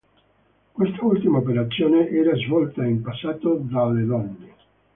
Quest'ultima 0.71 1.37
operazione 1.37 2.09
era 2.09 2.35
svolta, 2.35 2.83
in 2.83 3.03
passato, 3.03 3.57
dalle 3.61 4.03
donne. 4.05 4.53